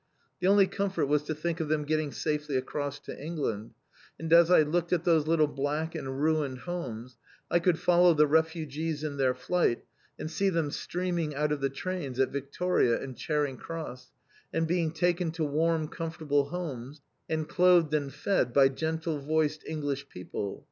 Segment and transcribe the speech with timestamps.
[0.39, 3.75] The only comfort was to think of them getting safely across to England,
[4.19, 7.17] and as I looked at those little black and ruined homes,
[7.51, 9.83] I could follow the refugees in their flight
[10.17, 14.11] and see them streaming out of the trains at Victoria and Charing Cross,
[14.51, 20.09] and being taken to warm, comfortable homes and clothed and fed by gentle voiced English
[20.09, 20.59] people.